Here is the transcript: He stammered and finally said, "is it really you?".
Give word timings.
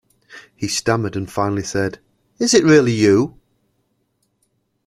He 0.55 0.67
stammered 0.67 1.15
and 1.15 1.29
finally 1.31 1.61
said, 1.61 1.99
"is 2.39 2.55
it 2.55 2.63
really 2.63 2.91
you?". 2.91 3.37